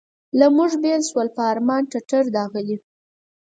[0.39, 2.77] له موږ بېل شول په ارمان ټټر داغلي.